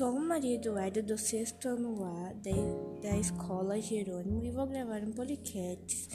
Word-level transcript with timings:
Sou 0.00 0.18
Maria 0.18 0.54
Eduarda 0.54 1.02
do 1.02 1.18
sexto 1.18 1.68
ano 1.68 2.02
A 2.02 2.32
da, 3.02 3.18
Escola 3.18 3.78
Jerônimo 3.78 4.42
e 4.42 4.50
vou 4.50 4.66
gravar 4.66 5.02
um 5.02 5.12
podcast 5.12 6.08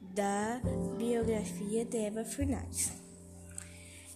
da 0.00 0.60
biografia 0.96 1.84
de 1.84 1.96
Eva 1.96 2.24
Fernandes. 2.24 2.92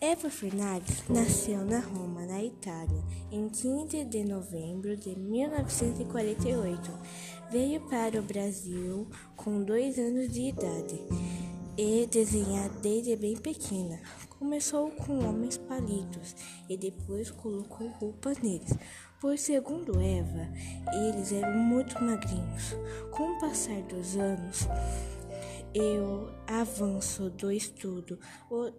Eva 0.00 0.30
Fernandes 0.30 1.02
nasceu 1.08 1.64
na 1.64 1.80
Roma, 1.80 2.24
na 2.26 2.44
Itália, 2.44 3.02
em 3.32 3.48
15 3.48 4.04
de 4.04 4.22
novembro 4.22 4.96
de 4.96 5.18
1948. 5.18 6.92
Veio 7.50 7.80
para 7.88 8.20
o 8.20 8.22
Brasil 8.22 9.08
com 9.34 9.64
dois 9.64 9.98
anos 9.98 10.32
de 10.32 10.42
idade 10.42 11.02
e 11.78 12.08
desenhar 12.08 12.68
desde 12.82 13.14
bem 13.14 13.36
pequena. 13.36 14.00
Começou 14.36 14.90
com 14.90 15.24
homens 15.24 15.56
palitos 15.56 16.34
e 16.68 16.76
depois 16.76 17.30
colocou 17.30 17.88
roupa 17.88 18.32
neles, 18.42 18.76
pois, 19.20 19.40
segundo 19.42 20.00
Eva, 20.00 20.48
eles 20.92 21.32
eram 21.32 21.56
muito 21.56 22.02
magrinhos. 22.02 22.76
Com 23.12 23.36
o 23.36 23.38
passar 23.38 23.80
dos 23.82 24.16
anos 24.16 24.66
e 25.72 25.98
o 25.98 26.28
avanço 26.48 27.30
do 27.30 27.52
estudo, 27.52 28.18
o, 28.50 28.72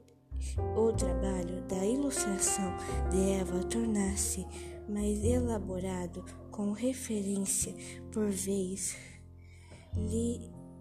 o 0.76 0.92
trabalho 0.92 1.62
da 1.70 1.86
ilustração 1.86 2.76
de 3.10 3.32
Eva 3.40 3.64
tornasse 3.64 4.46
mais 4.90 5.24
elaborado 5.24 6.26
com 6.52 6.74
referência 6.74 7.74
por 8.12 8.30
vez 8.30 8.98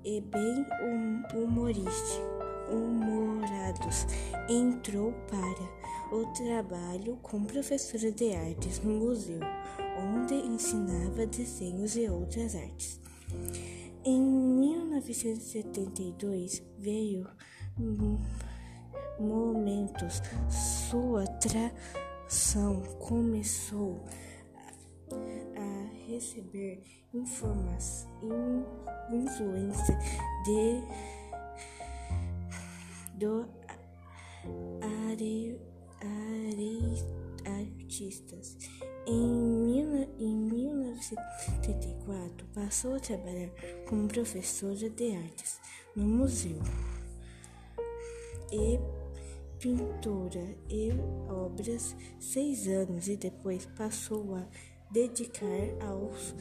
e 0.04 0.20
bem 0.20 0.66
hum, 0.82 1.22
humorados, 2.70 4.06
entrou 4.48 5.12
para 5.28 5.68
o 6.16 6.24
trabalho 6.32 7.16
com 7.22 7.44
professora 7.44 8.10
de 8.12 8.32
artes 8.32 8.78
no 8.80 8.94
museu, 8.94 9.40
onde 9.98 10.34
ensinava 10.34 11.26
desenhos 11.26 11.96
e 11.96 12.08
outras 12.08 12.54
artes. 12.54 13.00
Em 14.04 14.20
1972 14.20 16.62
veio 16.78 17.26
momentos. 19.18 20.22
Sua 20.88 21.26
tração 21.26 22.80
começou 22.98 24.04
receber 26.18 26.82
informação, 27.14 28.66
influência 29.12 29.96
de 30.44 30.82
do 33.14 33.48
are, 34.82 35.56
are, 36.02 37.06
artistas. 37.46 38.58
Em, 39.06 40.08
em 40.18 40.36
1974 40.36 42.48
passou 42.48 42.96
a 42.96 43.00
trabalhar 43.00 43.50
como 43.88 44.08
professora 44.08 44.90
de 44.90 45.16
artes 45.16 45.60
no 45.94 46.04
museu 46.04 46.60
e 48.52 48.80
pintura 49.58 50.56
e 50.68 50.90
obras 51.28 51.96
seis 52.18 52.66
anos 52.66 53.06
e 53.08 53.16
depois 53.16 53.64
passou 53.66 54.34
a 54.34 54.44
dedicar 54.90 55.76
aos 55.86 56.34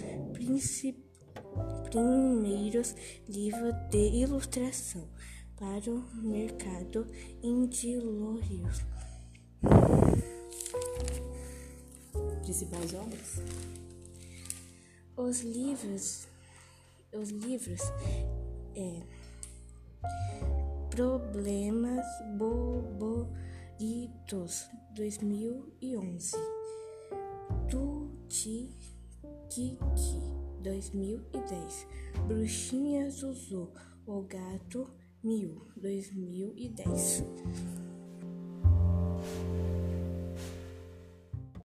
primeiros 1.90 2.96
livros 3.28 3.74
de 3.90 4.22
ilustração 4.22 5.08
para 5.58 5.92
o 5.92 6.04
mercado 6.16 7.08
indilórios. 7.44 8.82
Principais 12.42 12.94
obras? 12.94 13.42
Os 15.16 15.42
livros, 15.42 16.28
os 17.12 17.30
livros 17.30 17.82
é 18.76 19.02
Problemas 20.90 22.06
Boboritos 22.38 23.28
2011 24.96 26.57
Kiki 28.30 29.78
2010 30.62 31.88
Bruxinha 32.28 33.10
Zuzu 33.10 33.72
O 34.06 34.22
Gato 34.22 34.90
Mil 35.24 35.62
2010 35.82 37.77